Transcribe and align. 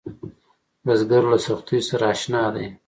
بزګر 0.85 1.23
له 1.31 1.37
سختیو 1.45 1.87
سره 1.89 2.05
اشنا 2.13 2.43
دی 2.53 2.67